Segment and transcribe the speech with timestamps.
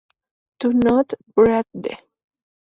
[0.59, 1.93] Do Not Breathe".